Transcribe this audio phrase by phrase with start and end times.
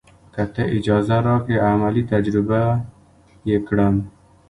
[0.33, 2.61] که تۀ اجازه راکړې عملي تجربه
[3.49, 3.95] یې کړم.